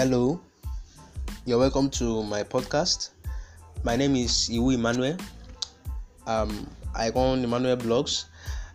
Hello, 0.00 0.40
you're 1.44 1.58
welcome 1.58 1.90
to 1.90 2.22
my 2.22 2.42
podcast. 2.42 3.10
My 3.84 3.96
name 3.96 4.16
is 4.16 4.48
Iwu 4.48 4.72
Emmanuel. 4.72 5.18
Um, 6.26 6.66
I 6.94 7.10
run 7.10 7.44
Emmanuel 7.44 7.76
Blogs. 7.76 8.24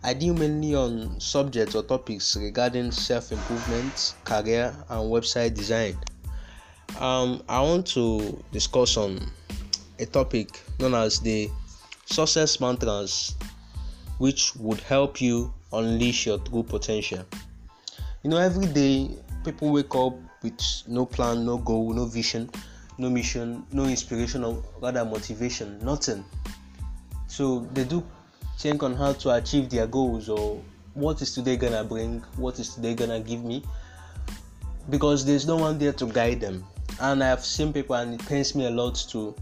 I 0.04 0.14
deal 0.14 0.34
mainly 0.34 0.76
on 0.76 1.18
subjects 1.18 1.74
or 1.74 1.82
topics 1.82 2.36
regarding 2.36 2.92
self 2.92 3.32
improvement, 3.32 4.14
career, 4.22 4.72
and 4.88 5.10
website 5.10 5.54
design. 5.54 5.98
Um, 7.00 7.42
I 7.48 7.60
want 7.60 7.88
to 7.98 8.40
discuss 8.52 8.96
on 8.96 9.18
a 9.98 10.06
topic 10.06 10.62
known 10.78 10.94
as 10.94 11.18
the 11.18 11.50
success 12.04 12.60
mantras, 12.60 13.34
which 14.18 14.54
would 14.54 14.78
help 14.78 15.20
you 15.20 15.52
unleash 15.72 16.26
your 16.26 16.38
true 16.38 16.62
potential. 16.62 17.24
You 18.22 18.30
know, 18.30 18.38
every 18.38 18.66
day 18.66 19.10
people 19.46 19.70
wake 19.70 19.94
up 19.94 20.14
with 20.42 20.60
no 20.88 21.06
plan, 21.06 21.46
no 21.46 21.56
goal, 21.56 21.92
no 21.92 22.04
vision, 22.04 22.50
no 22.98 23.08
mission, 23.08 23.64
no 23.72 23.84
inspiration, 23.84 24.42
or 24.42 24.60
rather 24.82 25.04
motivation, 25.04 25.78
nothing. 25.84 26.24
So 27.28 27.60
they 27.72 27.84
do 27.84 28.04
think 28.58 28.82
on 28.82 28.96
how 28.96 29.12
to 29.12 29.30
achieve 29.34 29.70
their 29.70 29.86
goals 29.86 30.28
or 30.28 30.60
what 30.94 31.22
is 31.22 31.32
today 31.32 31.56
gonna 31.56 31.84
bring, 31.84 32.22
what 32.36 32.58
is 32.58 32.74
today 32.74 32.94
gonna 32.94 33.20
give 33.20 33.44
me, 33.44 33.62
because 34.90 35.24
there's 35.24 35.46
no 35.46 35.56
one 35.56 35.78
there 35.78 35.92
to 35.92 36.06
guide 36.06 36.40
them. 36.40 36.64
And 37.00 37.22
I've 37.22 37.44
seen 37.44 37.72
people, 37.72 37.94
and 37.94 38.14
it 38.14 38.26
pains 38.26 38.56
me 38.56 38.66
a 38.66 38.70
lot 38.70 38.96
to 39.10 39.32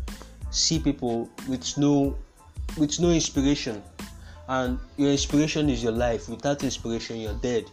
see 0.51 0.79
people 0.79 1.31
with 1.49 1.79
no 1.79 2.15
with 2.77 3.01
no 3.01 3.11
inspiration. 3.11 3.83
And 4.49 4.79
your 4.99 5.11
inspiration 5.11 5.71
is 5.71 5.83
your 5.83 5.93
life. 5.93 6.29
Without 6.29 6.63
inspiration, 6.63 7.17
you're 7.17 7.41
dead 7.41 7.65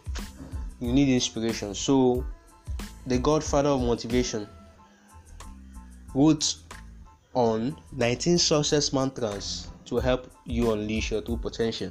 you 0.82 0.92
need 0.92 1.08
inspiration. 1.08 1.74
So, 1.74 2.26
the 3.06 3.16
godfather 3.18 3.68
of 3.68 3.80
motivation 3.80 4.48
wrote 6.12 6.56
on 7.34 7.76
19 7.92 8.36
success 8.36 8.92
mantras 8.92 9.68
to 9.86 9.98
help 9.98 10.28
you 10.44 10.72
unleash 10.72 11.12
your 11.12 11.22
true 11.22 11.36
potential. 11.36 11.88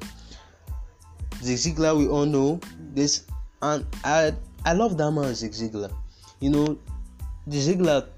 Zig 1.42 1.58
Ziglar, 1.58 1.98
we 1.98 2.08
all 2.08 2.26
know 2.26 2.60
this, 2.94 3.26
and 3.62 3.86
I 4.04 4.34
I 4.66 4.74
love 4.74 4.98
that 4.98 5.10
man, 5.12 5.34
Zig 5.34 5.52
Ziglar. 5.52 5.92
You 6.42 6.50
know, 6.50 6.78
Zig 7.50 7.80
Ziglar 7.80 8.10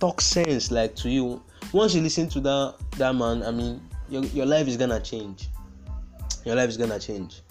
talks 0.00 0.24
sense 0.24 0.70
like 0.70 0.96
to 0.96 1.10
you. 1.10 1.42
Once 1.72 1.94
you 1.94 2.00
listen 2.00 2.30
to 2.30 2.40
that 2.40 2.74
that 2.96 3.14
man, 3.14 3.42
I 3.42 3.50
mean, 3.50 3.80
your 4.08 4.24
your 4.24 4.46
life 4.46 4.66
is 4.68 4.78
gonna 4.78 5.00
change. 5.00 5.48
Your 6.46 6.56
life 6.56 6.70
is 6.70 6.78
gonna 6.78 6.98
change. 6.98 7.42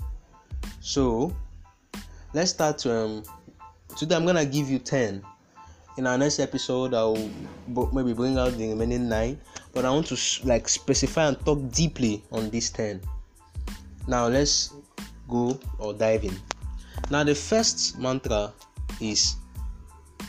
So, 0.81 1.35
let's 2.33 2.51
start 2.51 2.85
um 2.85 3.23
today 3.97 4.15
i'm 4.15 4.25
gonna 4.25 4.45
give 4.45 4.69
you 4.69 4.79
10 4.79 5.23
in 5.97 6.07
our 6.07 6.17
next 6.17 6.39
episode 6.39 6.93
i'll 6.93 7.29
maybe 7.93 8.13
bring 8.13 8.37
out 8.37 8.51
the 8.57 8.69
remaining 8.69 9.07
9 9.09 9.39
but 9.73 9.85
i 9.85 9.89
want 9.89 10.05
to 10.07 10.47
like 10.47 10.67
specify 10.67 11.27
and 11.27 11.39
talk 11.45 11.59
deeply 11.71 12.23
on 12.31 12.49
these 12.49 12.69
10 12.69 13.01
now 14.07 14.27
let's 14.27 14.73
go 15.27 15.59
or 15.79 15.93
dive 15.93 16.23
in. 16.23 16.35
Now 17.11 17.23
the 17.23 17.35
first 17.35 17.99
mantra 17.99 18.53
is 19.01 19.35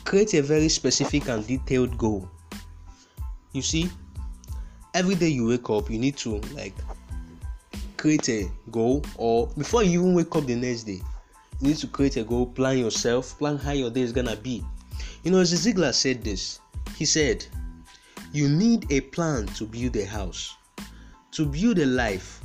create 0.04 0.34
a 0.34 0.42
very 0.42 0.68
specific 0.68 1.28
and 1.28 1.46
detailed 1.46 1.96
goal. 1.96 2.28
You 3.52 3.62
see 3.62 3.90
every 4.94 5.14
day 5.14 5.28
you 5.28 5.46
wake 5.46 5.68
up 5.70 5.90
you 5.90 5.98
need 5.98 6.16
to 6.16 6.40
like 6.54 6.74
create 7.96 8.28
a 8.28 8.50
goal 8.70 9.04
or 9.16 9.46
before 9.48 9.82
you 9.82 10.00
even 10.00 10.14
wake 10.14 10.34
up 10.34 10.44
the 10.44 10.54
next 10.54 10.84
day 10.84 11.00
you 11.60 11.68
need 11.68 11.76
to 11.78 11.86
create 11.88 12.16
a 12.16 12.24
goal, 12.24 12.46
plan 12.46 12.78
yourself, 12.78 13.36
plan 13.38 13.56
how 13.56 13.72
your 13.72 13.90
day 13.90 14.02
is 14.02 14.12
gonna 14.12 14.36
be. 14.36 14.64
You 15.24 15.30
know, 15.30 15.42
Zig 15.44 15.76
Ziglar 15.76 15.92
said 15.92 16.22
this. 16.22 16.60
He 16.96 17.04
said, 17.04 17.44
You 18.32 18.48
need 18.48 18.90
a 18.90 19.00
plan 19.00 19.46
to 19.46 19.64
build 19.64 19.96
a 19.96 20.04
house. 20.04 20.56
To 21.32 21.46
build 21.46 21.78
a 21.78 21.86
life, 21.86 22.40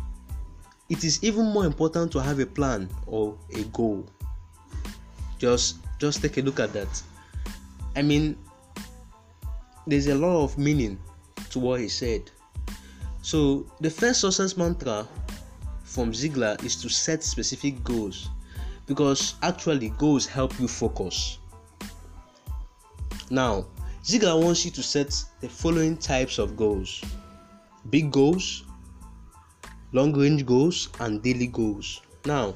it 0.89 1.03
is 1.03 1.23
even 1.23 1.45
more 1.45 1.65
important 1.65 2.11
to 2.13 2.21
have 2.21 2.39
a 2.39 2.45
plan 2.45 2.89
or 3.05 3.37
a 3.53 3.63
goal. 3.65 4.05
Just 5.37 5.77
just 5.99 6.21
take 6.21 6.37
a 6.37 6.41
look 6.41 6.59
at 6.59 6.73
that. 6.73 7.01
I 7.95 8.01
mean, 8.01 8.37
there's 9.85 10.07
a 10.07 10.15
lot 10.15 10.43
of 10.43 10.57
meaning 10.57 10.99
to 11.51 11.59
what 11.59 11.79
he 11.79 11.87
said. 11.87 12.31
So 13.21 13.65
the 13.79 13.89
first 13.89 14.21
success 14.21 14.57
mantra 14.57 15.07
from 15.83 16.11
Ziglar 16.11 16.61
is 16.63 16.75
to 16.81 16.89
set 16.89 17.23
specific 17.23 17.83
goals 17.83 18.29
because 18.85 19.35
actually 19.41 19.89
goals 19.89 20.25
help 20.25 20.59
you 20.59 20.67
focus. 20.67 21.39
Now, 23.29 23.65
Ziglar 24.03 24.41
wants 24.43 24.65
you 24.65 24.71
to 24.71 24.83
set 24.83 25.15
the 25.39 25.47
following 25.47 25.97
types 25.97 26.37
of 26.37 26.57
goals 26.57 27.01
big 27.89 28.11
goals, 28.11 28.63
long 29.91 30.13
range 30.13 30.45
goals, 30.45 30.89
and 30.99 31.21
daily 31.21 31.47
goals. 31.47 32.01
Now, 32.25 32.53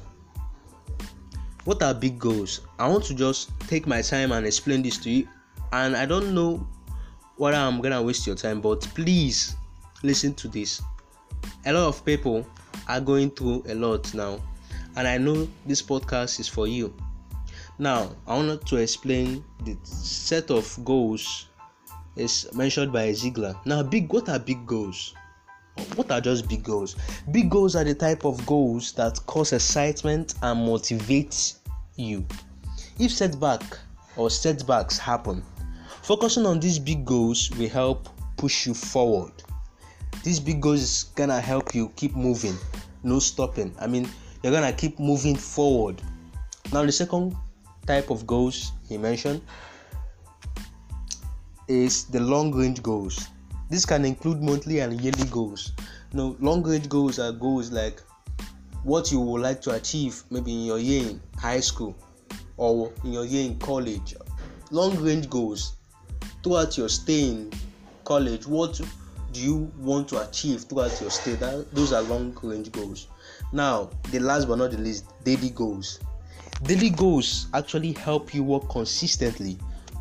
what 1.64 1.82
are 1.82 1.92
big 1.92 2.18
goals? 2.18 2.62
I 2.78 2.88
want 2.88 3.04
to 3.04 3.14
just 3.14 3.50
take 3.68 3.86
my 3.86 4.00
time 4.00 4.32
and 4.32 4.46
explain 4.46 4.82
this 4.82 4.96
to 4.98 5.10
you, 5.10 5.28
and 5.72 5.96
I 5.96 6.06
don't 6.06 6.34
know 6.34 6.66
whether 7.36 7.56
I'm 7.56 7.80
gonna 7.80 8.02
waste 8.02 8.26
your 8.26 8.36
time, 8.36 8.60
but 8.60 8.80
please 8.94 9.54
listen 10.02 10.34
to 10.34 10.48
this. 10.48 10.80
A 11.66 11.72
lot 11.72 11.88
of 11.88 12.04
people 12.04 12.46
are 12.88 13.00
going 13.00 13.30
through 13.30 13.64
a 13.68 13.74
lot 13.74 14.12
now 14.14 14.40
and 14.98 15.06
I 15.06 15.16
know 15.16 15.48
this 15.64 15.80
podcast 15.80 16.40
is 16.40 16.48
for 16.48 16.66
you. 16.66 16.92
Now, 17.78 18.10
I 18.26 18.34
wanted 18.34 18.66
to 18.66 18.78
explain 18.78 19.44
the 19.64 19.76
set 19.84 20.50
of 20.50 20.76
goals 20.84 21.46
is 22.16 22.48
mentioned 22.52 22.92
by 22.92 23.10
Ziglar. 23.10 23.54
Now, 23.64 23.84
big 23.84 24.12
what 24.12 24.28
are 24.28 24.40
big 24.40 24.66
goals? 24.66 25.14
What 25.94 26.10
are 26.10 26.20
just 26.20 26.48
big 26.48 26.64
goals? 26.64 26.96
Big 27.30 27.48
goals 27.48 27.76
are 27.76 27.84
the 27.84 27.94
type 27.94 28.24
of 28.24 28.44
goals 28.44 28.90
that 28.94 29.24
cause 29.26 29.52
excitement 29.52 30.34
and 30.42 30.66
motivate 30.66 31.54
you. 31.94 32.26
If 32.98 33.12
setback 33.12 33.62
or 34.16 34.30
setbacks 34.30 34.98
happen, 34.98 35.44
focusing 36.02 36.44
on 36.44 36.58
these 36.58 36.80
big 36.80 37.04
goals 37.04 37.52
will 37.56 37.68
help 37.68 38.08
push 38.36 38.66
you 38.66 38.74
forward. 38.74 39.32
These 40.24 40.40
big 40.40 40.60
goals 40.60 40.82
is 40.82 41.04
gonna 41.14 41.40
help 41.40 41.72
you 41.72 41.92
keep 41.94 42.16
moving, 42.16 42.56
no 43.04 43.20
stopping. 43.20 43.72
I 43.78 43.86
mean, 43.86 44.10
you're 44.42 44.52
gonna 44.52 44.72
keep 44.72 44.98
moving 44.98 45.36
forward. 45.36 46.00
Now, 46.72 46.84
the 46.84 46.92
second 46.92 47.34
type 47.86 48.10
of 48.10 48.26
goals 48.26 48.72
he 48.88 48.98
mentioned 48.98 49.40
is 51.66 52.04
the 52.04 52.20
long 52.20 52.52
range 52.54 52.82
goals. 52.82 53.28
This 53.70 53.84
can 53.84 54.04
include 54.04 54.42
monthly 54.42 54.80
and 54.80 55.00
yearly 55.00 55.24
goals. 55.30 55.72
Now, 56.12 56.36
long 56.40 56.62
range 56.62 56.88
goals 56.88 57.18
are 57.18 57.32
goals 57.32 57.70
like 57.70 58.02
what 58.84 59.12
you 59.12 59.20
would 59.20 59.42
like 59.42 59.60
to 59.62 59.72
achieve 59.72 60.22
maybe 60.30 60.52
in 60.52 60.64
your 60.64 60.78
year 60.78 61.08
in 61.08 61.20
high 61.36 61.60
school 61.60 61.96
or 62.56 62.92
in 63.04 63.12
your 63.12 63.24
year 63.24 63.44
in 63.44 63.58
college. 63.58 64.14
Long 64.70 64.96
range 64.96 65.28
goals 65.28 65.74
throughout 66.42 66.78
your 66.78 66.88
stay 66.88 67.28
in 67.30 67.52
college. 68.04 68.46
What 68.46 68.80
do 69.32 69.40
you 69.40 69.72
want 69.78 70.08
to 70.08 70.26
achieve 70.26 70.62
throughout 70.62 71.00
your 71.00 71.10
stay? 71.10 71.34
That, 71.34 71.72
those 71.74 71.92
are 71.92 72.02
long 72.02 72.36
range 72.42 72.72
goals. 72.72 73.08
Now, 73.52 73.90
the 74.10 74.20
last 74.20 74.48
but 74.48 74.56
not 74.56 74.70
the 74.70 74.78
least, 74.78 75.06
daily 75.24 75.50
goals. 75.50 76.00
Daily 76.62 76.90
goals 76.90 77.46
actually 77.54 77.92
help 77.92 78.34
you 78.34 78.42
work 78.42 78.68
consistently 78.68 79.58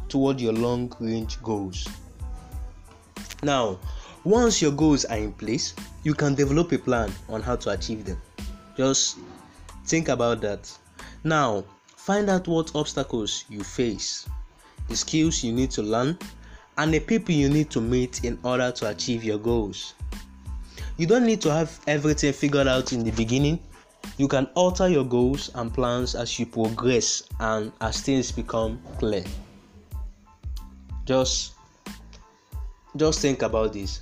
toward 0.09 0.39
your 0.39 0.53
long 0.53 0.93
range 0.99 1.41
goals. 1.43 1.87
Now, 3.43 3.79
once 4.23 4.61
your 4.61 4.71
goals 4.71 5.05
are 5.05 5.17
in 5.17 5.31
place, 5.33 5.73
you 6.03 6.13
can 6.13 6.35
develop 6.35 6.71
a 6.71 6.77
plan 6.77 7.11
on 7.29 7.41
how 7.41 7.55
to 7.57 7.69
achieve 7.69 8.05
them. 8.05 8.21
Just 8.75 9.17
think 9.85 10.09
about 10.09 10.41
that. 10.41 10.71
Now, 11.23 11.63
find 11.95 12.29
out 12.29 12.47
what 12.47 12.75
obstacles 12.75 13.45
you 13.49 13.63
face, 13.63 14.27
the 14.87 14.95
skills 14.95 15.43
you 15.43 15.51
need 15.51 15.71
to 15.71 15.83
learn, 15.83 16.17
and 16.77 16.93
the 16.93 16.99
people 16.99 17.33
you 17.33 17.49
need 17.49 17.69
to 17.71 17.81
meet 17.81 18.23
in 18.23 18.37
order 18.43 18.71
to 18.71 18.89
achieve 18.89 19.23
your 19.23 19.37
goals. 19.39 19.93
You 20.97 21.07
don't 21.07 21.25
need 21.25 21.41
to 21.41 21.51
have 21.51 21.79
everything 21.87 22.33
figured 22.33 22.67
out 22.67 22.93
in 22.93 23.03
the 23.03 23.11
beginning. 23.11 23.59
You 24.17 24.27
can 24.27 24.45
alter 24.55 24.87
your 24.87 25.03
goals 25.03 25.51
and 25.55 25.73
plans 25.73 26.15
as 26.15 26.39
you 26.39 26.45
progress 26.45 27.23
and 27.39 27.71
as 27.81 28.01
things 28.01 28.31
become 28.31 28.81
clear. 28.97 29.23
Just 31.05 31.53
just 32.95 33.19
think 33.21 33.41
about 33.41 33.73
this. 33.73 34.01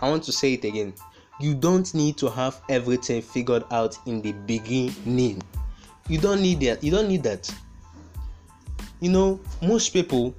I 0.00 0.08
want 0.08 0.22
to 0.24 0.32
say 0.32 0.54
it 0.54 0.64
again. 0.64 0.94
You 1.38 1.54
don't 1.54 1.92
need 1.94 2.16
to 2.18 2.30
have 2.30 2.60
everything 2.70 3.20
figured 3.20 3.64
out 3.70 3.98
in 4.06 4.22
the 4.22 4.32
beginning. 4.32 5.42
You 6.08 6.18
don't 6.18 6.40
need 6.40 6.60
that. 6.60 6.82
You 6.82 6.90
don't 6.90 7.08
need 7.08 7.22
that. 7.24 7.52
You 9.00 9.10
know, 9.10 9.40
most 9.60 9.90
people 9.90 10.34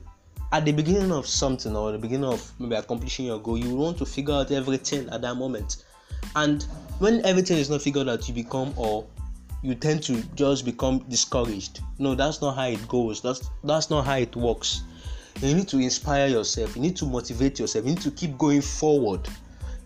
at 0.51 0.65
the 0.65 0.71
beginning 0.71 1.11
of 1.11 1.27
something 1.27 1.75
or 1.75 1.91
the 1.91 1.97
beginning 1.97 2.29
of 2.29 2.51
maybe 2.59 2.75
accomplishing 2.75 3.25
your 3.25 3.39
goal, 3.39 3.57
you 3.57 3.75
want 3.75 3.97
to 3.97 4.05
figure 4.05 4.33
out 4.33 4.51
everything 4.51 5.09
at 5.09 5.21
that 5.21 5.35
moment. 5.35 5.83
And 6.35 6.63
when 6.99 7.25
everything 7.25 7.57
is 7.57 7.69
not 7.69 7.81
figured 7.81 8.07
out, 8.07 8.27
you 8.27 8.33
become 8.33 8.73
or 8.75 9.05
you 9.61 9.75
tend 9.75 10.03
to 10.03 10.21
just 10.35 10.65
become 10.65 10.99
discouraged. 11.09 11.81
No, 11.99 12.15
that's 12.15 12.41
not 12.41 12.55
how 12.55 12.67
it 12.67 12.87
goes. 12.87 13.21
That's 13.21 13.49
that's 13.63 13.89
not 13.89 14.05
how 14.05 14.17
it 14.17 14.35
works. 14.35 14.83
you 15.41 15.53
need 15.53 15.67
to 15.67 15.77
inspire 15.77 16.27
yourself 16.27 16.75
you 16.75 16.81
need 16.81 16.95
to 16.95 17.05
motivate 17.05 17.59
yourself 17.59 17.85
you 17.85 17.91
need 17.91 18.01
to 18.01 18.11
keep 18.11 18.37
going 18.37 18.61
forward 18.61 19.27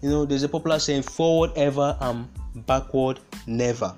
you 0.02 0.10
know 0.10 0.26
there's 0.26 0.44
a 0.44 0.50
popular 0.50 0.80
saying 0.80 1.02
forward 1.02 1.52
ever 1.56 1.98
and 2.02 2.28
backward 2.66 3.20
never 3.48 3.94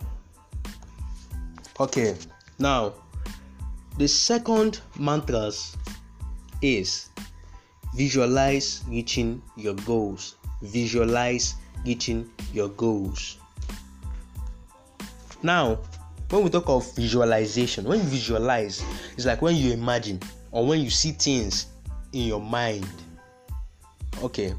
okay 1.79 2.15
now 2.59 2.93
the 3.97 4.07
second 4.07 4.79
mantras 4.97 5.77
is 6.63 7.09
visualize 7.95 8.83
reaching 8.87 9.41
your 9.55 9.75
goals. 9.85 10.35
Visualize 10.61 11.55
reaching 11.85 12.29
your 12.53 12.69
goals. 12.69 13.37
Now 15.43 15.79
when 16.29 16.43
we 16.43 16.49
talk 16.49 16.67
of 16.69 16.95
visualization 16.95 17.85
when 17.85 17.99
you 17.99 18.05
visualize 18.05 18.83
it's 19.15 19.25
like 19.25 19.41
when 19.41 19.55
you 19.55 19.73
imagine 19.73 20.19
or 20.51 20.65
when 20.65 20.79
you 20.81 20.89
see 20.89 21.11
things 21.11 21.67
in 22.13 22.27
your 22.27 22.41
mind. 22.41 22.87
Okay 24.23 24.53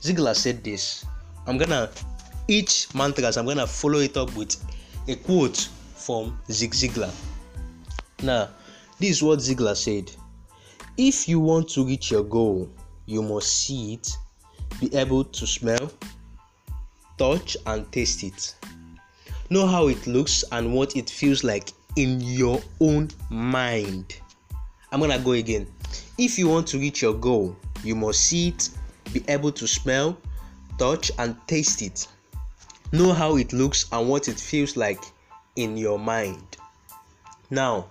Ziglar 0.00 0.36
said 0.36 0.62
this. 0.62 1.04
I'm 1.46 1.58
gonna 1.58 1.90
each 2.48 2.94
mantras 2.94 3.36
i'm 3.36 3.46
gonna 3.46 3.66
follow 3.66 3.98
it 3.98 4.16
up 4.16 4.32
with 4.36 4.54
a 5.08 5.16
quote 5.16 5.68
from 5.94 6.38
zig 6.50 6.72
ziglar. 6.72 7.12
Now 8.22 8.50
this 8.98 9.10
is 9.10 9.22
what 9.22 9.40
Ziglar 9.40 9.76
said 9.76 10.10
if 10.96 11.28
you 11.28 11.38
want 11.38 11.68
to 11.68 11.84
reach 11.84 12.10
your 12.10 12.24
goal 12.24 12.68
you 13.06 13.22
must 13.22 13.48
see 13.60 13.94
it 13.94 14.16
be 14.80 14.94
able 14.94 15.24
to 15.24 15.46
smell 15.46 15.90
touch 17.18 17.56
and 17.66 17.90
taste 17.92 18.22
it. 18.22 18.54
Know 19.48 19.66
how 19.66 19.88
it 19.88 20.06
looks 20.06 20.44
and 20.52 20.74
what 20.74 20.96
it 20.96 21.08
feels 21.08 21.44
like 21.44 21.70
in 21.96 22.20
your 22.20 22.60
own 22.80 23.08
mind. 23.30 24.20
I'm 24.92 25.00
gonna 25.00 25.18
go 25.18 25.32
again. 25.32 25.66
If 26.18 26.38
you 26.38 26.48
want 26.48 26.66
to 26.68 26.78
reach 26.78 27.02
your 27.02 27.14
goal 27.14 27.56
you 27.84 27.94
must 27.94 28.20
see 28.20 28.48
it 28.48 28.70
be 29.12 29.22
able 29.28 29.52
to 29.52 29.66
smell 29.66 30.16
touch 30.78 31.10
and 31.18 31.36
taste 31.46 31.82
it. 31.82 32.08
Know 32.92 33.12
how 33.12 33.36
it 33.36 33.52
looks 33.52 33.86
and 33.92 34.08
what 34.08 34.28
it 34.28 34.38
feels 34.38 34.76
like 34.76 35.02
in 35.56 35.76
your 35.76 35.98
mind. 35.98 36.56
Now 37.50 37.86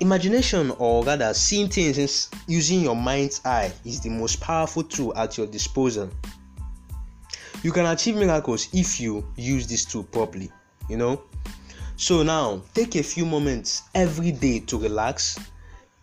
imagination 0.00 0.70
or 0.78 1.04
rather 1.04 1.32
seeing 1.34 1.68
things 1.68 2.30
using 2.46 2.80
your 2.80 2.96
mind's 2.96 3.40
eye 3.44 3.72
is 3.84 4.00
the 4.00 4.10
most 4.10 4.40
powerful 4.40 4.82
tool 4.82 5.16
at 5.16 5.36
your 5.36 5.46
disposal. 5.46 6.10
You 7.62 7.72
can 7.72 7.86
achieve 7.86 8.16
miracles 8.16 8.68
if 8.72 9.00
you 9.00 9.26
use 9.36 9.66
this 9.66 9.84
tool 9.84 10.04
properly 10.04 10.50
you 10.88 10.96
know? 10.96 11.22
So 11.96 12.22
now 12.22 12.62
take 12.74 12.96
a 12.96 13.02
few 13.02 13.26
moments 13.26 13.82
every 13.94 14.32
day 14.32 14.60
to 14.60 14.78
relax 14.78 15.38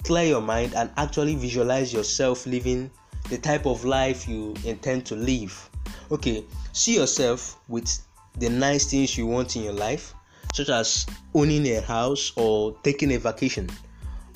clear 0.03 0.25
your 0.25 0.41
mind 0.41 0.75
and 0.75 0.91
actually 0.97 1.35
visualize 1.35 1.91
yourself 1.91 2.45
living 2.45 2.91
the 3.29 3.37
type 3.39 3.65
of 3.65 3.83
life 3.85 4.27
you 4.27 4.53
intend 4.63 5.05
to 5.07 5.15
live. 5.15 5.69
Okay 6.11 6.43
see 6.73 6.95
yourself 6.95 7.57
with 7.69 7.99
the 8.37 8.49
nice 8.49 8.85
things 8.85 9.17
you 9.17 9.25
want 9.25 9.55
in 9.55 9.63
your 9.63 9.73
life 9.73 10.13
such 10.55 10.69
as 10.69 11.05
owning 11.33 11.67
a 11.67 11.81
house 11.81 12.31
or 12.37 12.73
taking 12.81 13.11
a 13.11 13.17
vacation. 13.17 13.69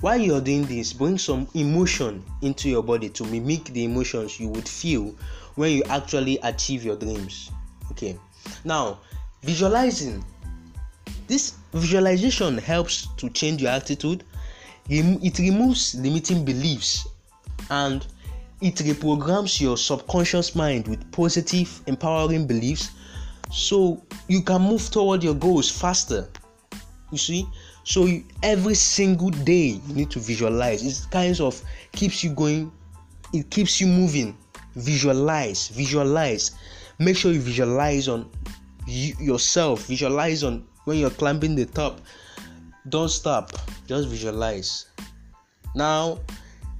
While 0.01 0.19
you're 0.19 0.42
doing 0.42 0.66
this 0.66 0.92
bring 0.92 1.18
some 1.18 1.48
emotion 1.54 2.25
into 2.42 2.68
your 2.68 2.83
body 2.83 3.07
to 3.07 3.24
mimic 3.24 3.63
the 3.66 3.86
emotions 3.86 4.38
you 4.38 4.50
would 4.50 4.68
feel 4.68 5.16
when 5.56 5.71
you 5.71 5.83
actually 5.86 6.38
achieve 6.44 6.83
your 6.83 6.98
dreams. 6.98 7.51
Okay. 7.92 8.19
Now 8.66 9.00
visualizing. 9.44 10.25
This 11.27 11.54
visualization 11.71 12.57
helps 12.57 13.07
to 13.16 13.30
change 13.30 13.62
your 13.62 13.71
attitude. 13.71 14.25
It 14.89 15.39
removes 15.39 15.95
limiting 15.95 16.44
beliefs 16.44 17.07
and 17.69 18.06
it 18.60 18.75
reprograms 18.75 19.62
your 19.62 19.77
subconscious 19.77 20.54
mind 20.54 20.89
with 20.89 21.10
positive 21.13 21.81
empowering 21.88 22.45
beliefs 22.45 22.92
so 23.51 24.03
you 24.27 24.41
can 24.41 24.61
move 24.61 24.89
toward 24.91 25.23
your 25.23 25.35
goals 25.35 25.69
faster 25.69 26.27
you 27.11 27.17
see? 27.17 27.47
So 27.83 28.05
you, 28.05 28.23
every 28.43 28.75
single 28.75 29.29
day 29.29 29.79
you 29.87 29.93
need 29.93 30.11
to 30.11 30.19
visualize. 30.19 30.85
It 30.85 31.11
kind 31.11 31.39
of 31.39 31.61
keeps 31.91 32.23
you 32.23 32.31
going 32.31 32.71
it 33.33 33.49
keeps 33.49 33.79
you 33.79 33.87
moving. 33.87 34.37
Visualize 34.75 35.69
visualize. 35.69 36.51
Make 36.99 37.17
sure 37.17 37.31
you 37.31 37.39
visualize 37.39 38.07
on 38.07 38.29
you, 38.87 39.15
yourself. 39.19 39.87
Visualize 39.87 40.43
on 40.43 40.65
when 40.85 40.97
you're 40.97 41.09
climbing 41.09 41.55
the 41.55 41.65
top. 41.65 42.01
Don't 42.89 43.09
stop 43.09 43.51
just 43.87 44.07
visualize. 44.07 44.85
Now 45.75 46.19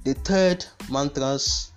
the 0.04 0.14
third 0.14 0.64
mantras 0.90 1.72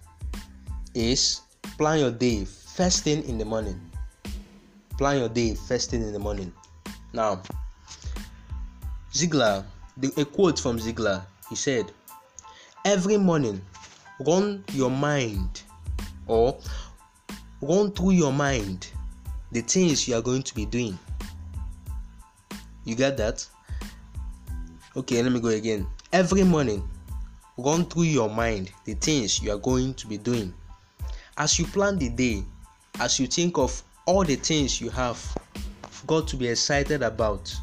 is 0.94 1.42
plan 1.78 2.00
your 2.00 2.12
day 2.12 2.46
first 2.46 3.04
thing 3.04 3.24
in 3.24 3.38
the 3.38 3.46
morning 3.46 3.80
plan 4.98 5.20
your 5.20 5.30
day 5.30 5.56
first 5.56 5.92
thing 5.92 6.02
in 6.02 6.14
the 6.14 6.20
morning 6.20 6.52
now 7.14 7.42
Ziglar 9.12 9.66
the, 9.98 10.12
a 10.18 10.26
quote 10.26 10.60
from 10.60 10.80
Ziglar 10.80 11.24
he 11.50 11.56
said 11.56 11.92
every 12.86 13.18
morning 13.18 13.62
run 14.20 14.64
your 14.74 14.90
mind 14.90 15.64
or 16.28 16.58
run 17.62 17.92
through 17.92 18.12
your 18.12 18.34
mind 18.34 18.88
the 19.54 19.62
things 19.62 20.08
you 20.08 20.16
are 20.16 20.22
going 20.22 20.42
to 20.42 20.56
be 20.56 20.66
doing. 20.66 20.98
You 22.86 22.96
get 22.96 23.18
that? 23.18 23.46
Okay, 24.96 25.22
let 25.22 25.32
me 25.32 25.40
go 25.40 25.50
again. 25.50 25.88
Every 26.12 26.44
morning, 26.44 26.88
run 27.58 27.86
through 27.86 28.04
your 28.04 28.30
mind 28.30 28.72
the 28.86 28.96
things 28.96 29.42
you 29.42 29.52
are 29.52 29.58
going 29.58 29.94
to 29.96 30.08
be 30.08 30.18
doing. 30.18 30.54
As 31.38 31.58
you 31.60 31.66
plan 31.66 31.98
the 31.98 32.10
day, 32.10 32.44
as 33.00 33.20
you 33.20 33.28
think 33.28 33.58
of 33.58 33.84
all 34.06 34.24
the 34.24 34.36
things 34.36 34.82
you 34.82 34.90
have 34.90 35.20
got 36.08 36.28
to 36.28 36.36
be 36.36 36.48
excited 36.48 37.02
about, 37.02 37.54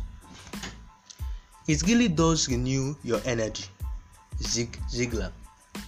it 1.68 1.82
really 1.82 2.08
does 2.08 2.48
renew 2.48 2.94
your 3.04 3.20
energy. 3.24 3.64
Zig 4.42 4.78
Ziglar. 4.90 5.32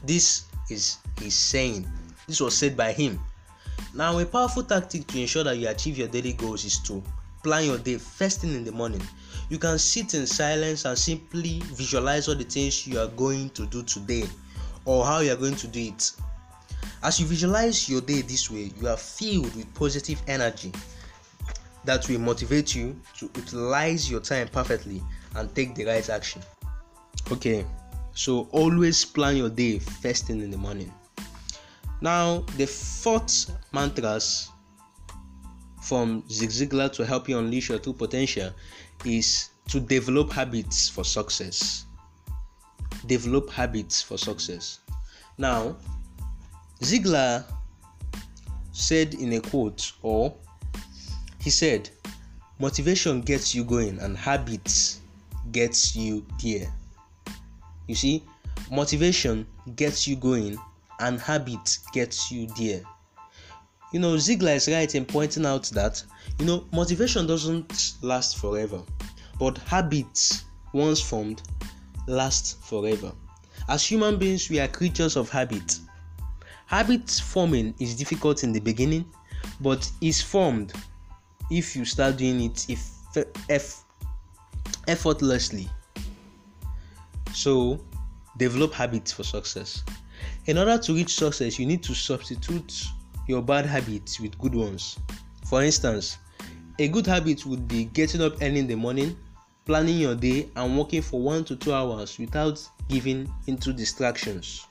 This 0.04 0.44
is 0.68 0.98
his 1.18 1.34
saying. 1.34 1.88
This 2.26 2.40
was 2.40 2.56
said 2.56 2.76
by 2.76 2.92
him. 2.92 3.18
Now, 3.94 4.18
a 4.18 4.26
powerful 4.26 4.62
tactic 4.62 5.06
to 5.08 5.20
ensure 5.20 5.44
that 5.44 5.56
you 5.56 5.68
achieve 5.68 5.98
your 5.98 6.08
daily 6.08 6.34
goals 6.34 6.64
is 6.64 6.78
to 6.80 7.02
plan 7.42 7.64
your 7.64 7.78
day 7.78 7.98
first 7.98 8.40
thing 8.40 8.54
in 8.54 8.64
the 8.64 8.72
morning. 8.72 9.02
You 9.48 9.58
can 9.58 9.78
sit 9.78 10.14
in 10.14 10.26
silence 10.26 10.84
and 10.84 10.96
simply 10.96 11.60
visualize 11.64 12.28
all 12.28 12.34
the 12.34 12.44
things 12.44 12.86
you 12.86 12.98
are 12.98 13.08
going 13.08 13.50
to 13.50 13.66
do 13.66 13.82
today 13.82 14.24
or 14.84 15.04
how 15.04 15.20
you 15.20 15.32
are 15.32 15.36
going 15.36 15.56
to 15.56 15.66
do 15.66 15.80
it. 15.80 16.12
As 17.02 17.18
you 17.18 17.26
visualize 17.26 17.88
your 17.88 18.00
day 18.00 18.22
this 18.22 18.50
way, 18.50 18.70
you 18.80 18.86
are 18.86 18.96
filled 18.96 19.54
with 19.56 19.72
positive 19.74 20.22
energy 20.28 20.70
that 21.84 22.08
will 22.08 22.20
motivate 22.20 22.76
you 22.76 22.98
to 23.18 23.28
utilize 23.34 24.08
your 24.08 24.20
time 24.20 24.46
perfectly 24.48 25.02
and 25.34 25.52
take 25.54 25.74
the 25.74 25.84
right 25.84 26.08
action. 26.08 26.42
Okay, 27.30 27.66
so 28.14 28.48
always 28.52 29.04
plan 29.04 29.36
your 29.36 29.50
day 29.50 29.80
first 29.80 30.26
thing 30.26 30.40
in 30.40 30.50
the 30.50 30.56
morning. 30.56 30.92
Now, 32.00 32.44
the 32.56 32.66
fourth 32.66 33.50
mantras 33.72 34.48
from 35.82 36.22
Zig 36.30 36.50
Ziglar 36.50 36.92
to 36.92 37.04
help 37.04 37.28
you 37.28 37.38
unleash 37.38 37.68
your 37.68 37.78
true 37.80 37.92
potential 37.92 38.52
is 39.04 39.50
to 39.68 39.80
develop 39.80 40.32
habits 40.32 40.88
for 40.88 41.04
success. 41.04 41.86
Develop 43.06 43.50
habits 43.50 44.02
for 44.02 44.16
success. 44.16 44.80
Now, 45.38 45.76
Ziglar 46.82 47.44
said 48.72 49.14
in 49.14 49.32
a 49.34 49.40
quote, 49.40 49.92
or 50.02 50.34
he 51.38 51.48
said, 51.48 51.88
motivation 52.58 53.20
gets 53.20 53.54
you 53.54 53.62
going 53.62 54.00
and 54.00 54.16
habits 54.16 55.00
gets 55.52 55.94
you 55.94 56.26
there. 56.42 56.72
You 57.86 57.94
see, 57.94 58.24
motivation 58.70 59.46
gets 59.76 60.08
you 60.08 60.16
going 60.16 60.58
and 60.98 61.20
habit 61.20 61.78
gets 61.92 62.32
you 62.32 62.48
there. 62.58 62.82
You 63.92 64.00
know, 64.00 64.14
Ziglar 64.14 64.56
is 64.56 64.68
right 64.68 64.92
in 64.92 65.04
pointing 65.04 65.46
out 65.46 65.64
that 65.74 66.02
you 66.40 66.46
know 66.46 66.66
motivation 66.72 67.28
doesn't 67.28 67.94
last 68.02 68.38
forever, 68.38 68.82
but 69.38 69.58
habits 69.58 70.44
once 70.72 71.00
formed 71.00 71.42
last 72.08 72.60
forever. 72.62 73.12
As 73.68 73.84
human 73.84 74.18
beings, 74.18 74.50
we 74.50 74.58
are 74.58 74.66
creatures 74.68 75.16
of 75.16 75.28
habit. 75.28 75.78
Habit 76.72 77.10
forming 77.10 77.74
is 77.78 77.94
difficult 77.94 78.44
in 78.44 78.52
the 78.54 78.58
beginning, 78.58 79.04
but 79.60 79.90
is 80.00 80.22
formed 80.22 80.72
if 81.50 81.76
you 81.76 81.84
start 81.84 82.16
doing 82.16 82.40
it 82.40 82.64
if, 82.70 82.88
if 83.50 83.84
effortlessly. 84.88 85.68
So, 87.34 87.78
develop 88.38 88.72
habits 88.72 89.12
for 89.12 89.22
success. 89.22 89.84
In 90.46 90.56
order 90.56 90.78
to 90.78 90.94
reach 90.94 91.14
success, 91.14 91.58
you 91.58 91.66
need 91.66 91.82
to 91.82 91.94
substitute 91.94 92.86
your 93.28 93.42
bad 93.42 93.66
habits 93.66 94.18
with 94.18 94.38
good 94.38 94.54
ones. 94.54 94.98
For 95.44 95.62
instance, 95.62 96.16
a 96.78 96.88
good 96.88 97.06
habit 97.06 97.44
would 97.44 97.68
be 97.68 97.84
getting 97.84 98.22
up 98.22 98.36
early 98.40 98.60
in 98.60 98.66
the 98.66 98.76
morning, 98.76 99.14
planning 99.66 99.98
your 99.98 100.14
day, 100.14 100.48
and 100.56 100.78
working 100.78 101.02
for 101.02 101.20
one 101.20 101.44
to 101.44 101.54
two 101.54 101.74
hours 101.74 102.18
without 102.18 102.66
giving 102.88 103.30
into 103.46 103.74
distractions. 103.74 104.66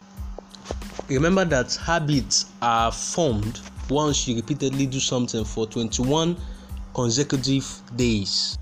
Remember 1.11 1.43
that 1.43 1.75
habits 1.75 2.45
are 2.61 2.89
formed 2.89 3.59
once 3.89 4.29
you 4.29 4.35
repeatedly 4.37 4.85
do 4.85 4.97
something 4.97 5.43
for 5.43 5.67
21 5.67 6.37
consecutive 6.93 7.67
days. 7.97 8.57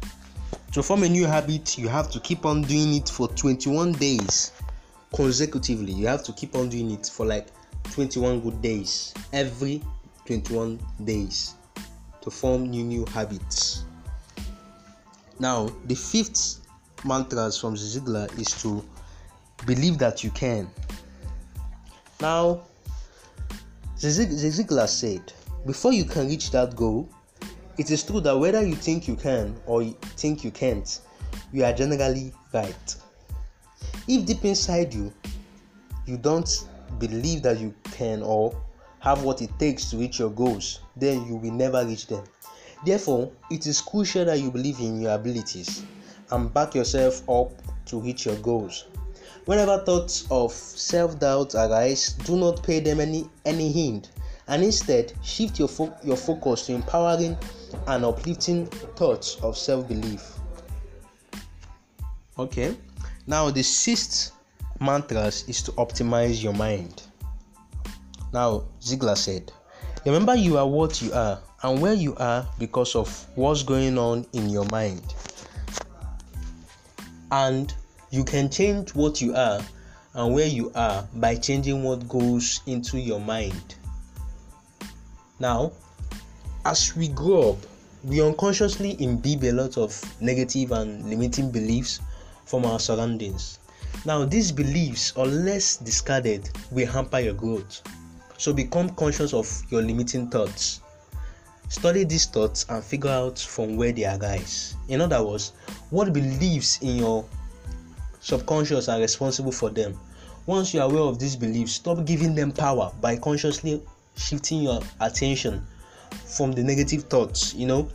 To 0.71 0.81
form 0.81 1.03
a 1.03 1.09
new 1.09 1.27
habit, 1.27 1.77
you 1.77 1.87
have 1.87 2.09
to 2.09 2.19
keep 2.19 2.47
on 2.47 2.63
doing 2.63 2.95
it 2.95 3.07
for 3.07 3.27
21 3.27 3.91
days 3.93 4.51
consecutively. 5.13 5.93
You 5.93 6.07
have 6.07 6.23
to 6.23 6.33
keep 6.33 6.55
on 6.55 6.69
doing 6.69 6.89
it 6.89 7.05
for 7.05 7.23
like 7.23 7.49
21 7.91 8.39
good 8.41 8.59
days 8.63 9.13
every 9.31 9.83
21 10.25 10.79
days 11.03 11.53
to 12.21 12.31
form 12.31 12.71
new 12.71 12.83
new 12.83 13.05
habits. 13.13 13.83
Now, 15.37 15.69
the 15.85 15.95
fifth 15.95 16.61
mantra 17.05 17.51
from 17.51 17.75
Ziglar 17.75 18.27
is 18.39 18.59
to 18.63 18.83
believe 19.67 19.99
that 19.99 20.23
you 20.23 20.31
can. 20.31 20.67
Now, 22.21 22.61
Ziglar 23.97 24.87
said, 24.87 25.33
before 25.65 25.93
you 25.93 26.03
can 26.03 26.27
reach 26.27 26.51
that 26.51 26.75
goal, 26.75 27.09
it 27.77 27.91
is 27.91 28.03
true 28.03 28.19
that 28.21 28.37
whether 28.37 28.61
you 28.65 28.75
think 28.75 29.07
you 29.07 29.15
can 29.15 29.55
or 29.65 29.81
you 29.81 29.95
think 30.17 30.43
you 30.43 30.51
can't, 30.51 30.99
you 31.53 31.63
are 31.63 31.71
generally 31.71 32.33
right. 32.53 32.95
If 34.07 34.25
deep 34.25 34.43
inside 34.43 34.93
you, 34.93 35.13
you 36.05 36.17
don't 36.17 36.49
believe 36.97 37.41
that 37.43 37.59
you 37.59 37.73
can 37.91 38.21
or 38.21 38.53
have 38.99 39.23
what 39.23 39.41
it 39.41 39.51
takes 39.57 39.89
to 39.91 39.97
reach 39.97 40.19
your 40.19 40.31
goals, 40.31 40.81
then 40.97 41.25
you 41.25 41.37
will 41.37 41.53
never 41.53 41.85
reach 41.85 42.07
them. 42.07 42.23
Therefore, 42.85 43.31
it 43.49 43.65
is 43.65 43.79
crucial 43.79 44.25
that 44.25 44.39
you 44.39 44.51
believe 44.51 44.79
in 44.79 45.01
your 45.01 45.11
abilities 45.11 45.83
and 46.31 46.53
back 46.53 46.75
yourself 46.75 47.27
up 47.29 47.51
to 47.85 48.01
reach 48.01 48.25
your 48.25 48.35
goals. 48.37 48.85
Whenever 49.49 49.79
thoughts 49.79 50.27
of 50.29 50.51
self-doubt 50.51 51.55
arise, 51.55 52.13
do 52.13 52.37
not 52.37 52.61
pay 52.61 52.79
them 52.79 52.99
any 52.99 53.27
any 53.45 53.71
hint, 53.71 54.11
and 54.47 54.63
instead 54.63 55.11
shift 55.23 55.57
your 55.57 55.67
fo- 55.67 55.97
your 56.03 56.17
focus 56.17 56.67
to 56.67 56.73
empowering 56.73 57.35
and 57.87 58.05
uplifting 58.05 58.67
thoughts 58.67 59.37
of 59.41 59.57
self-belief. 59.57 60.37
Okay, 62.37 62.77
now 63.25 63.49
the 63.49 63.63
sixth 63.63 64.33
mantra 64.79 65.25
is 65.25 65.63
to 65.63 65.71
optimize 65.71 66.43
your 66.43 66.53
mind. 66.53 67.01
Now, 68.31 68.65
Ziglar 68.79 69.17
said, 69.17 69.51
Remember, 70.05 70.35
you 70.35 70.59
are 70.59 70.67
what 70.67 71.01
you 71.01 71.11
are 71.11 71.41
and 71.63 71.81
where 71.81 71.95
you 71.95 72.15
are 72.17 72.45
because 72.59 72.93
of 72.95 73.25
what's 73.33 73.63
going 73.63 73.97
on 73.97 74.27
in 74.33 74.47
your 74.51 74.65
mind. 74.65 75.15
And 77.31 77.73
you 78.11 78.23
can 78.23 78.49
change 78.49 78.95
what 78.95 79.21
you 79.21 79.35
are 79.35 79.61
and 80.15 80.33
where 80.33 80.47
you 80.47 80.71
are 80.75 81.07
by 81.15 81.35
changing 81.35 81.83
what 81.83 82.07
goes 82.07 82.61
into 82.65 82.99
your 82.99 83.19
mind. 83.19 83.75
Now, 85.39 85.71
as 86.65 86.95
we 86.95 87.07
grow 87.09 87.51
up, 87.51 87.57
we 88.03 88.21
unconsciously 88.21 88.95
imbibe 88.99 89.43
a 89.43 89.51
lot 89.51 89.77
of 89.77 90.21
negative 90.21 90.71
and 90.71 91.09
limiting 91.09 91.51
beliefs 91.51 91.99
from 92.45 92.65
our 92.65 92.79
surroundings. 92.79 93.59
Now, 94.05 94.25
these 94.25 94.51
beliefs, 94.51 95.13
unless 95.15 95.77
discarded, 95.77 96.49
will 96.71 96.87
hamper 96.87 97.19
your 97.19 97.33
growth. 97.33 97.81
So, 98.37 98.53
become 98.53 98.89
conscious 98.91 99.33
of 99.33 99.47
your 99.69 99.81
limiting 99.81 100.29
thoughts. 100.29 100.81
Study 101.67 102.03
these 102.03 102.25
thoughts 102.25 102.65
and 102.69 102.83
figure 102.83 103.09
out 103.09 103.37
from 103.37 103.77
where 103.77 103.91
they 103.91 104.05
arise. 104.05 104.75
In 104.87 105.01
other 105.01 105.23
words, 105.23 105.53
what 105.89 106.11
beliefs 106.13 106.81
in 106.81 106.97
your 106.97 107.25
subconscious 108.19 108.89
are 108.89 108.99
responsible 108.99 109.51
for 109.51 109.69
them. 109.69 109.99
Once 110.45 110.73
you 110.73 110.81
are 110.81 110.89
aware 110.89 111.03
of 111.03 111.19
these 111.19 111.35
beliefs, 111.35 111.73
stop 111.73 112.05
giving 112.05 112.35
them 112.35 112.51
power 112.51 112.91
by 113.01 113.15
consciously 113.15 113.81
shifting 114.15 114.63
your 114.63 114.81
attention 114.99 115.65
from 116.25 116.51
the 116.51 116.63
negative 116.63 117.03
thoughts, 117.03 117.53
you 117.53 117.65
know. 117.67 117.87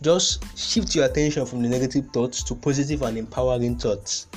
Just 0.00 0.44
shift 0.56 0.94
your 0.94 1.06
attention 1.06 1.44
from 1.44 1.62
the 1.62 1.68
negative 1.68 2.08
thoughts 2.12 2.42
to 2.44 2.54
positive 2.54 3.02
and 3.02 3.18
empowering 3.18 3.76
thoughts. 3.76 4.28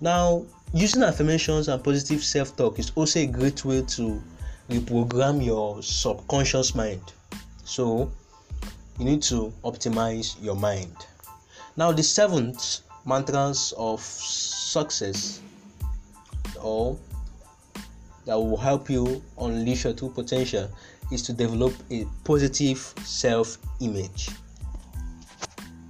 Now, 0.00 0.44
using 0.72 1.02
affirmations 1.02 1.68
and 1.68 1.82
positive 1.82 2.22
self 2.22 2.56
talk 2.56 2.78
is 2.78 2.90
also 2.96 3.20
a 3.20 3.26
great 3.26 3.64
way 3.64 3.82
to 3.82 4.22
reprogram 4.68 5.44
your 5.44 5.82
subconscious 5.82 6.74
mind. 6.74 7.12
So, 7.64 8.10
you 8.98 9.04
need 9.04 9.22
to 9.22 9.52
optimize 9.64 10.42
your 10.42 10.56
mind. 10.56 10.94
Now, 11.76 11.92
the 11.92 12.02
seventh 12.02 12.80
mantras 13.06 13.74
of 13.76 14.00
success 14.00 15.40
or 16.62 16.98
that 18.24 18.36
will 18.36 18.56
help 18.56 18.88
you 18.88 19.22
unleash 19.38 19.84
your 19.84 19.92
true 19.92 20.10
potential 20.10 20.70
is 21.12 21.22
to 21.22 21.32
develop 21.32 21.74
a 21.90 22.06
positive 22.24 22.78
self 23.04 23.58
image. 23.80 24.30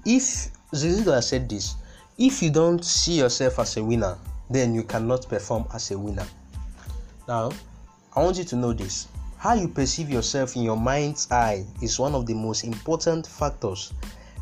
If 0.05 0.51
Zig 0.75 1.05
Ziglar 1.05 1.23
said 1.23 1.49
this, 1.49 1.77
if 2.19 2.43
you 2.43 2.51
don't 2.51 2.85
see 2.85 3.19
yourself 3.19 3.59
as 3.59 3.77
a 3.77 3.85
winner, 3.85 4.19
then 4.51 4.75
you 4.75 4.83
cannot 4.83 5.29
perform 5.29 5.65
as 5.73 5.91
a 5.91 5.99
winner. 5.99 6.27
Now, 7.29 7.53
I 8.15 8.23
want 8.23 8.37
you 8.37 8.45
to 8.45 8.57
know 8.57 8.73
this. 8.73 9.09
How 9.39 9.55
you 9.55 9.69
perceive 9.69 10.11
yourself 10.11 10.57
in 10.57 10.63
your 10.63 10.77
mind's 10.77 11.31
eye 11.31 11.65
is 11.83 11.99
one 11.99 12.15
of 12.15 12.27
the 12.27 12.35
most 12.35 12.65
important 12.65 13.27
factors 13.27 13.93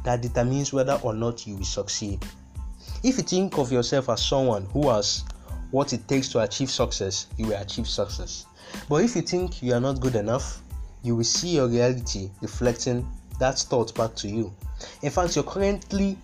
that 0.04 0.20
determines 0.20 0.72
whether 0.72 0.98
or 1.02 1.14
not 1.14 1.46
you 1.46 1.56
will 1.56 1.64
succeed. 1.64 2.24
If 3.02 3.16
you 3.16 3.25
think 3.25 3.59
of 3.59 3.73
yourself 3.73 4.09
as 4.11 4.25
someone 4.25 4.66
who 4.66 4.88
has 4.88 5.25
what 5.73 5.92
it 5.92 6.06
takes 6.06 6.28
to 6.28 6.40
achieve 6.40 6.71
success, 6.71 7.26
you 7.37 7.49
will 7.49 7.61
achieve 7.61 7.88
success. 7.88 8.47
But 8.88 9.02
if 9.02 9.16
you 9.16 9.23
think 9.23 9.61
you 9.61 9.75
are 9.75 9.80
not 9.80 9.99
good 9.99 10.14
enough, 10.14 10.62
you 11.02 11.16
will 11.16 11.25
see 11.25 11.56
your 11.56 11.66
reality 11.66 12.30
reflecting 12.40 13.09
that 13.40 13.59
thought 13.59 13.92
back 13.97 14.14
to 14.16 14.28
you. 14.28 14.54
In 15.02 15.11
fact, 15.11 15.35
your 15.35 15.44
currently 15.44 16.16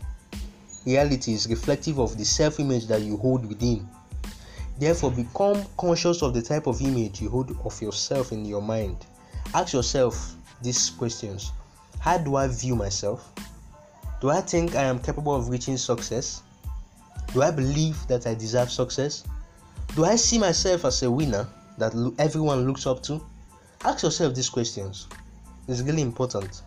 reality 0.86 1.32
is 1.32 1.48
reflective 1.48 1.98
of 1.98 2.16
the 2.16 2.24
self 2.24 2.60
image 2.60 2.86
that 2.86 3.02
you 3.02 3.16
hold 3.16 3.44
within. 3.46 3.88
Therefore, 4.78 5.10
become 5.10 5.64
conscious 5.76 6.22
of 6.22 6.32
the 6.32 6.42
type 6.42 6.68
of 6.68 6.80
image 6.80 7.20
you 7.20 7.28
hold 7.28 7.56
of 7.64 7.82
yourself 7.82 8.30
in 8.30 8.44
your 8.44 8.62
mind. 8.62 9.04
Ask 9.52 9.72
yourself 9.72 10.36
these 10.62 10.90
questions 10.90 11.50
How 11.98 12.18
do 12.18 12.36
I 12.36 12.46
view 12.46 12.76
myself? 12.76 13.32
Do 14.20 14.30
I 14.30 14.40
think 14.42 14.76
I 14.76 14.84
am 14.84 15.00
capable 15.00 15.34
of 15.34 15.48
reaching 15.48 15.76
success? 15.76 16.42
Do 17.32 17.42
I 17.42 17.50
believe 17.50 18.06
that 18.08 18.26
I 18.26 18.34
deserve 18.34 18.70
success? 18.70 19.24
Do 19.94 20.04
I 20.04 20.16
see 20.16 20.38
myself 20.38 20.84
as 20.84 21.02
a 21.02 21.10
winner 21.10 21.46
that 21.76 21.92
everyone 22.18 22.66
looks 22.66 22.86
up 22.86 23.02
to? 23.04 23.20
Ask 23.84 24.02
yourself 24.02 24.34
these 24.34 24.48
questions. 24.48 25.08
It's 25.68 25.82
really 25.82 26.02
important. 26.02 26.62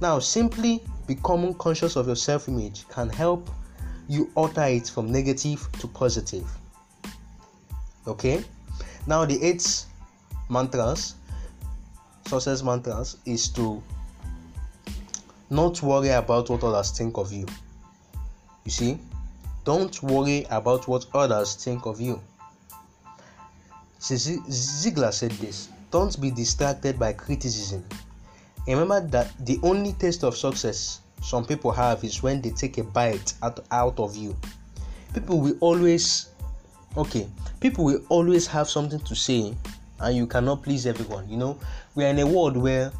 Now, 0.00 0.18
simply 0.18 0.82
becoming 1.06 1.54
conscious 1.54 1.96
of 1.96 2.06
your 2.06 2.16
self 2.16 2.48
image 2.48 2.88
can 2.88 3.08
help 3.08 3.50
you 4.08 4.30
alter 4.34 4.64
it 4.64 4.88
from 4.88 5.12
negative 5.12 5.68
to 5.80 5.86
positive. 5.88 6.48
Okay? 8.06 8.42
Now, 9.06 9.24
the 9.24 9.42
eight 9.42 9.84
mantras, 10.48 11.14
success 12.26 12.62
mantras, 12.62 13.18
is 13.26 13.48
to 13.50 13.82
not 15.50 15.82
worry 15.82 16.10
about 16.10 16.48
what 16.48 16.62
others 16.64 16.90
think 16.90 17.18
of 17.18 17.32
you. 17.32 17.46
You 18.64 18.70
see, 18.70 18.98
don't 19.68 20.02
worry 20.02 20.46
about 20.48 20.88
what 20.88 21.04
others 21.12 21.54
think 21.54 21.84
of 21.84 22.00
you. 22.00 22.18
Ziglar 24.00 25.12
said 25.12 25.30
this 25.32 25.68
Don't 25.90 26.18
be 26.18 26.30
distracted 26.30 26.98
by 26.98 27.12
criticism. 27.12 27.84
Remember 28.66 29.06
that 29.08 29.30
the 29.44 29.60
only 29.62 29.92
taste 29.92 30.24
of 30.24 30.38
success 30.38 31.00
some 31.22 31.44
people 31.44 31.70
have 31.70 32.02
is 32.02 32.22
when 32.22 32.40
they 32.40 32.48
take 32.48 32.78
a 32.78 32.82
bite 32.82 33.34
out, 33.42 33.60
out 33.70 34.00
of 34.00 34.16
you. 34.16 34.34
People 35.12 35.38
will 35.38 35.58
always, 35.60 36.30
okay, 36.96 37.28
people 37.60 37.84
will 37.84 38.00
always 38.08 38.46
have 38.46 38.70
something 38.70 39.00
to 39.00 39.14
say, 39.14 39.54
and 40.00 40.16
you 40.16 40.26
cannot 40.26 40.62
please 40.62 40.86
everyone. 40.86 41.28
You 41.28 41.36
know, 41.36 41.58
we 41.94 42.06
are 42.06 42.08
in 42.08 42.18
a 42.20 42.26
world 42.26 42.56
where 42.56 42.90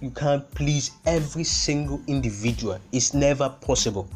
you 0.00 0.10
can't 0.10 0.48
please 0.52 0.92
every 1.06 1.42
single 1.42 2.00
individual, 2.06 2.78
it's 2.92 3.14
never 3.14 3.48
possible. 3.48 4.08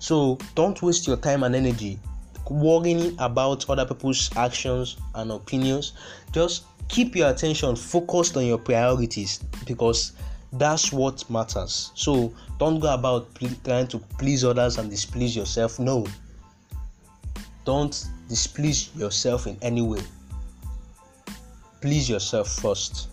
So 0.00 0.38
don't 0.56 0.80
waste 0.82 1.06
your 1.06 1.16
time 1.16 1.44
and 1.44 1.54
energy 1.54 1.98
worrying 2.50 3.14
about 3.20 3.68
other 3.70 3.86
people's 3.86 4.28
actions 4.36 4.96
and 5.14 5.30
opinions. 5.30 5.92
Just 6.32 6.64
keep 6.88 7.14
your 7.14 7.30
attention 7.30 7.76
focused 7.76 8.36
on 8.36 8.44
your 8.44 8.58
priorities 8.58 9.38
because 9.66 10.12
that's 10.54 10.92
what 10.92 11.28
matters. 11.30 11.92
So 11.94 12.34
don't 12.58 12.80
go 12.80 12.92
about 12.92 13.28
trying 13.64 13.86
to 13.88 13.98
please 14.18 14.44
others 14.44 14.78
and 14.78 14.90
displease 14.90 15.36
yourself. 15.36 15.78
No, 15.78 16.06
don't 17.64 18.04
displease 18.28 18.90
yourself 18.96 19.46
in 19.46 19.56
any 19.62 19.82
way. 19.82 20.02
Please 21.80 22.10
yourself 22.10 22.48
first. 22.48 23.08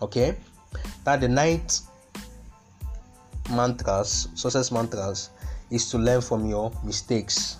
Okay, 0.00 0.36
that 1.04 1.20
the 1.20 1.28
ninth 1.28 1.80
mantras, 3.50 4.28
success 4.34 4.72
mantras, 4.72 5.30
is 5.70 5.90
to 5.90 5.98
learn 5.98 6.20
from 6.20 6.46
your 6.46 6.72
mistakes. 6.84 7.58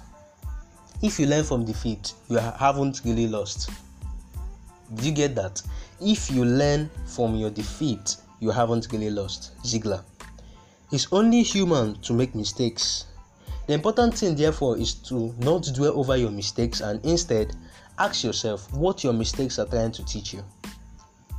if 1.02 1.20
you 1.20 1.26
learn 1.26 1.44
from 1.44 1.64
defeat, 1.64 2.14
you 2.28 2.36
haven't 2.38 3.02
really 3.04 3.26
lost. 3.26 3.70
Did 4.94 5.04
you 5.04 5.12
get 5.12 5.34
that? 5.34 5.62
If 6.00 6.30
you 6.30 6.44
learn 6.44 6.90
from 7.06 7.34
your 7.34 7.50
defeat, 7.50 8.16
you 8.40 8.50
haven't 8.50 8.88
really 8.92 9.10
lost. 9.10 9.52
Ziglar. 9.62 10.02
It's 10.92 11.08
only 11.12 11.42
human 11.42 12.00
to 12.02 12.12
make 12.12 12.34
mistakes. 12.34 13.06
The 13.66 13.74
important 13.74 14.14
thing, 14.16 14.36
therefore, 14.36 14.78
is 14.78 14.94
to 14.94 15.34
not 15.38 15.68
dwell 15.74 15.98
over 15.98 16.16
your 16.16 16.30
mistakes 16.30 16.80
and 16.80 17.04
instead 17.04 17.54
ask 17.98 18.22
yourself 18.22 18.72
what 18.72 19.02
your 19.02 19.12
mistakes 19.12 19.58
are 19.58 19.66
trying 19.66 19.92
to 19.92 20.04
teach 20.04 20.32
you. 20.32 20.44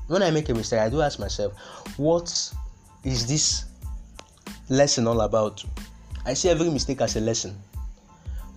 When 0.07 0.21
I 0.21 0.31
make 0.31 0.50
a 0.50 0.53
mistake, 0.53 0.79
I 0.79 0.89
do 0.89 1.01
ask 1.01 1.19
myself, 1.19 1.53
what 1.97 2.53
is 3.03 3.27
this 3.27 3.65
lesson 4.69 5.07
all 5.07 5.21
about? 5.21 5.63
I 6.27 6.34
see 6.34 6.50
every 6.50 6.69
mistake 6.69 7.00
as 7.00 7.15
a 7.15 7.22
lesson. 7.22 7.57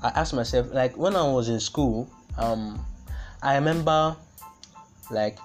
I 0.03 0.09
ask 0.09 0.35
myself, 0.35 0.75
like 0.75 0.97
when 0.97 1.15
I 1.15 1.23
was 1.23 1.49
in 1.49 1.61
school, 1.61 2.11
um, 2.37 2.85
I 3.45 3.55
remember 3.55 4.17
like 5.09 5.39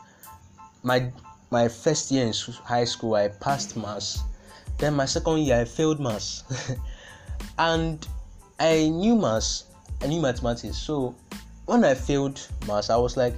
my 0.82 1.12
my 1.52 1.68
first 1.68 2.10
year 2.10 2.26
in 2.26 2.34
high 2.64 2.86
school, 2.86 3.14
I 3.14 3.28
passed 3.28 3.78
maths. 3.78 4.24
Then 4.80 4.96
my 4.96 5.06
second 5.06 5.38
year, 5.38 5.62
I 5.62 5.66
failed 5.66 6.00
maths, 6.00 6.44
and 7.60 8.06
I 8.60 8.90
knew 8.90 9.16
maths, 9.16 9.66
I 10.02 10.08
knew 10.08 10.20
mathematics. 10.20 10.78
So 10.78 11.14
when 11.68 11.86
I 11.86 11.94
failed 11.94 12.42
maths, 12.68 12.90
I 12.90 12.98
was 12.98 13.18
like, 13.18 13.36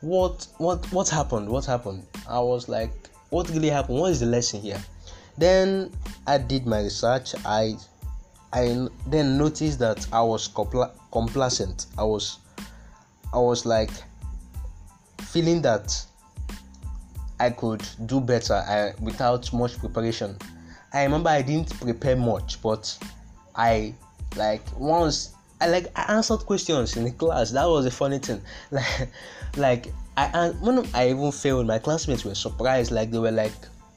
what 0.00 0.48
what 0.58 0.84
what 0.90 1.08
happened? 1.08 1.48
What 1.48 1.66
happened? 1.66 2.04
I 2.28 2.40
was 2.40 2.68
like, 2.68 2.90
what 3.30 3.48
really 3.50 3.70
happened? 3.70 4.00
What 4.00 4.10
is 4.10 4.18
the 4.18 4.26
lesson 4.26 4.60
here? 4.60 4.82
Then 5.38 5.92
I 6.26 6.38
did 6.38 6.66
my 6.66 6.80
research. 6.80 7.34
I 7.44 7.76
I 8.52 8.88
then 9.06 9.36
noticed 9.36 9.78
that 9.80 10.06
I 10.12 10.22
was 10.22 10.48
compl- 10.48 10.92
complacent. 11.12 11.86
I 11.98 12.04
was 12.04 12.38
I 13.32 13.38
was 13.38 13.66
like 13.66 13.90
feeling 15.20 15.60
that 15.62 16.04
I 17.38 17.50
could 17.50 17.86
do 18.06 18.20
better 18.20 18.54
I, 18.54 18.92
without 19.00 19.52
much 19.52 19.78
preparation. 19.78 20.36
I 20.92 21.04
remember 21.04 21.28
I 21.28 21.42
didn't 21.42 21.78
prepare 21.78 22.16
much, 22.16 22.62
but 22.62 22.96
I 23.54 23.94
like 24.36 24.62
once 24.78 25.34
I 25.60 25.68
like 25.68 25.86
I 25.96 26.14
answered 26.14 26.38
questions 26.46 26.96
in 26.96 27.04
the 27.04 27.10
class. 27.10 27.50
That 27.50 27.66
was 27.66 27.84
a 27.86 27.90
funny 27.90 28.18
thing. 28.18 28.40
Like 28.70 29.10
like 29.56 29.92
I 30.16 30.50
when 30.60 30.86
I 30.94 31.10
even 31.10 31.30
failed, 31.32 31.66
my 31.66 31.78
classmates 31.78 32.24
were 32.24 32.34
surprised. 32.34 32.90
Like 32.90 33.10
they 33.10 33.18
were 33.18 33.30
like 33.30 33.52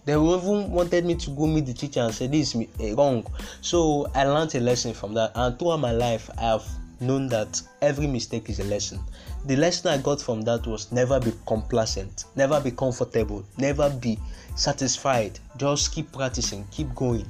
they 0.05 0.13
even 0.13 0.71
wanted 0.71 1.05
me 1.05 1.15
to 1.15 1.29
go 1.31 1.45
meet 1.45 1.65
the 1.65 1.73
teacher 1.73 2.01
and 2.01 2.13
say 2.13 2.27
this 2.27 2.55
is 2.55 2.67
eh, 2.79 2.93
wrong. 2.97 3.25
So 3.61 4.07
I 4.15 4.23
learned 4.25 4.55
a 4.55 4.59
lesson 4.59 4.93
from 4.93 5.13
that, 5.15 5.31
and 5.35 5.57
throughout 5.57 5.79
my 5.79 5.91
life, 5.91 6.29
I 6.37 6.41
have 6.41 6.65
known 6.99 7.27
that 7.29 7.61
every 7.81 8.07
mistake 8.07 8.49
is 8.49 8.59
a 8.59 8.65
lesson. 8.65 8.99
The 9.45 9.55
lesson 9.55 9.91
I 9.91 9.97
got 10.01 10.21
from 10.21 10.41
that 10.41 10.67
was 10.67 10.91
never 10.91 11.19
be 11.19 11.33
complacent, 11.47 12.25
never 12.35 12.59
be 12.59 12.71
comfortable, 12.71 13.45
never 13.57 13.89
be 13.89 14.19
satisfied. 14.55 15.39
Just 15.57 15.93
keep 15.93 16.11
practicing, 16.11 16.65
keep 16.71 16.93
going 16.95 17.25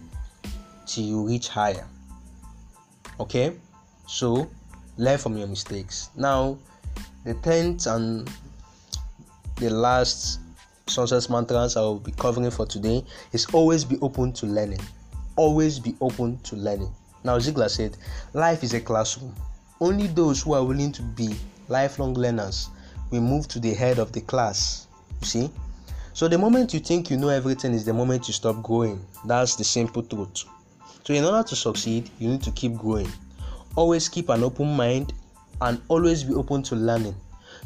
till 0.90 1.04
you 1.04 1.28
reach 1.28 1.48
higher 1.48 1.86
okay 3.20 3.54
so 4.08 4.50
learn 4.98 5.18
from 5.18 5.38
your 5.38 5.48
mistakes 5.48 6.10
now 6.16 6.58
the 7.26 7.34
tenth 7.36 7.86
and 7.86 8.30
the 9.58 9.70
last 9.70 10.40
success 10.90 11.30
mantras 11.30 11.78
i 11.78 11.82
will 11.82 12.00
be 12.00 12.12
covering 12.12 12.52
for 12.52 12.66
today 12.66 13.04
is 13.32 13.46
always 13.54 13.86
be 13.86 13.98
open 14.02 14.34
to 14.34 14.46
learning. 14.46 14.82
Always 15.36 15.80
be 15.80 15.96
open 16.02 16.38
to 16.40 16.56
learning. 16.56 16.94
Now 17.24 17.38
Ziglar 17.38 17.70
said 17.70 17.98
life 18.34 18.64
is 18.64 18.74
a 18.74 18.82
classroom. 18.82 19.34
Only 19.80 20.08
those 20.08 20.42
who 20.42 20.54
are 20.54 20.64
willing 20.64 20.92
to 20.94 21.02
be 21.02 21.36
lifelong 21.68 22.14
learners 22.14 22.70
will 23.12 23.22
move 23.22 23.48
to 23.50 23.60
the 23.60 23.74
head 23.74 24.00
of 24.00 24.12
the 24.12 24.22
class. 24.22 24.88
You 25.22 25.28
see? 25.28 25.52
So 26.14 26.28
the 26.28 26.38
moment 26.38 26.74
you 26.74 26.80
think 26.80 27.10
you 27.10 27.18
know 27.18 27.30
everything 27.30 27.74
is 27.74 27.86
the 27.86 27.94
moment 27.94 28.28
you 28.28 28.34
stop 28.34 28.62
growing. 28.62 29.06
That's 29.26 29.56
the 29.56 29.64
simple 29.64 30.04
truth. 30.04 30.46
So, 31.06 31.14
in 31.14 31.24
order 31.24 31.48
to 31.48 31.56
succeed, 31.56 32.12
you 32.20 32.30
need 32.30 32.44
to 32.44 32.52
keep 32.52 32.76
growing. 32.76 33.08
Always 33.76 34.10
keep 34.10 34.30
an 34.30 34.44
open 34.44 34.68
mind 34.76 35.14
and 35.62 35.82
always 35.88 36.24
be 36.24 36.34
open 36.34 36.62
to 36.64 36.76
learning. 36.76 37.16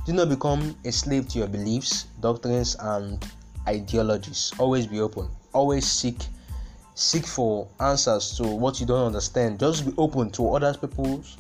Do 0.06 0.14
not 0.14 0.30
become 0.30 0.76
a 0.86 0.92
slave 0.92 1.30
to 1.30 1.40
your 1.40 1.48
beliefs, 1.48 2.08
doctrines, 2.20 2.76
and 2.80 3.26
ideologies. 3.68 4.52
Always 4.60 4.88
be 4.88 5.00
open. 5.00 5.30
Always 5.54 5.86
seek 5.86 6.18
seek 6.96 7.26
for 7.26 7.68
answers 7.80 8.38
to 8.38 8.44
what 8.44 8.80
you 8.80 8.86
don't 8.86 9.08
understand. 9.08 9.60
Just 9.60 9.86
be 9.86 9.94
open 9.98 10.30
to 10.32 10.54
other 10.54 10.74
people's 10.74 11.38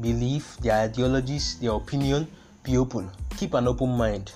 belief, 0.00 0.56
their 0.58 0.80
ideologies, 0.84 1.58
their 1.58 1.72
opinion. 1.72 2.28
Be 2.62 2.76
open. 2.76 3.10
Keep 3.36 3.54
an 3.54 3.66
open 3.66 3.90
mind. 3.90 4.32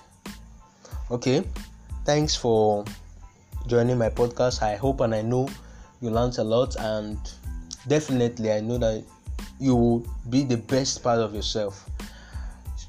Okay. 1.11 1.45
Thanks 2.05 2.35
for 2.35 2.85
joining 3.67 3.99
my 3.99 4.09
podcast. 4.09 4.63
I 4.63 4.77
hope 4.77 5.01
and 5.01 5.15
I 5.15 5.23
know 5.23 5.49
you 6.03 6.11
learned 6.11 6.37
a 6.39 6.45
lot 6.45 6.75
and 6.81 7.17
definitely 7.87 8.53
i 8.53 8.61
know 8.61 8.77
that 8.77 9.05
you 9.61 9.75
will 9.75 10.07
be 10.29 10.43
the 10.43 10.57
best 10.57 11.03
part 11.03 11.21
of 11.21 11.35
yourself 11.35 11.89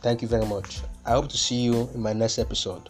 Thank 0.00 0.22
you 0.22 0.28
very 0.28 0.46
much. 0.46 0.82
I 1.04 1.10
hope 1.10 1.28
to 1.30 1.36
see 1.36 1.56
you 1.56 1.90
in 1.92 2.00
my 2.00 2.12
next 2.12 2.38
episode 2.38 2.88